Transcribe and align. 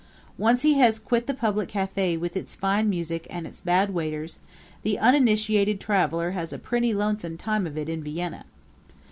Once 0.39 0.63
he 0.63 0.79
has 0.79 0.97
quit 0.97 1.27
the 1.27 1.31
public 1.35 1.69
cafe 1.69 2.17
with 2.17 2.35
its 2.35 2.55
fine 2.55 2.89
music 2.89 3.27
and 3.29 3.45
its 3.45 3.61
bad 3.61 3.93
waiters 3.93 4.39
the 4.81 4.97
uninitiated 4.97 5.79
traveler 5.79 6.31
has 6.31 6.51
a 6.51 6.57
pretty 6.57 6.91
lonesome 6.91 7.37
time 7.37 7.67
of 7.67 7.77
it 7.77 7.87
in 7.87 8.03
Vienna. 8.03 8.45